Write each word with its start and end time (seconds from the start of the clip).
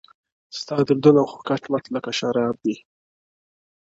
•ستا 0.59 0.75
دردونه 0.87 1.21
خو 1.29 1.37
کټ 1.47 1.63
مټ 1.71 1.83
لکه 1.95 2.11
شراب 2.19 2.55
دي, 2.63 2.75